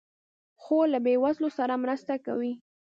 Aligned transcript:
خور 0.61 0.85
له 0.93 0.99
بېوزلو 1.05 1.49
سره 1.57 1.73
مرسته 1.83 2.13
کوي. 2.25 2.53